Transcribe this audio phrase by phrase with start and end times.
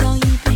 [0.00, 0.49] 像一杯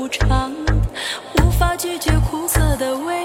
[0.00, 0.50] 无常
[1.36, 3.22] 无法拒绝苦涩的味